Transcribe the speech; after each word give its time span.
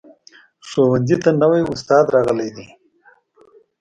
ښوونځي 0.67 1.15
ته 1.23 1.29
نوي 1.41 1.61
استاد 1.73 2.05
راغلی 2.15 2.49
ده 2.55 2.65